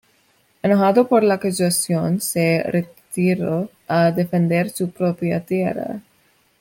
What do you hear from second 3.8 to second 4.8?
a defender